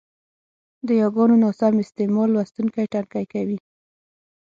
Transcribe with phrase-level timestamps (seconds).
[0.87, 3.57] د یاګانو ناسم استعمال لوستوونکی ټکنی کوي،